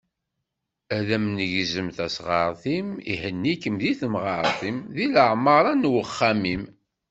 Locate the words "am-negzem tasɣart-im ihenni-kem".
1.15-3.75